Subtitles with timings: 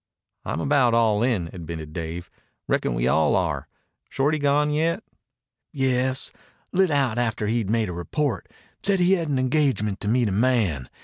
[0.45, 2.31] "I'm about all in," admitted Dave.
[2.67, 3.67] "Reckon we all are.
[4.09, 5.03] Shorty gone yet?"
[5.71, 6.31] "Yes.
[6.71, 8.49] Lit out after he'd made a report.
[8.81, 10.89] Said he had an engagement to meet a man.